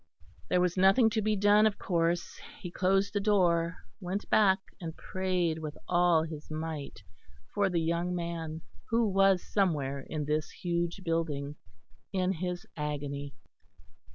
[0.49, 4.97] There was nothing to be done of course; he closed the door, went back and
[4.97, 7.03] prayed with all his might
[7.53, 11.55] for the young man who was somewhere in this huge building,
[12.11, 13.35] in his agony.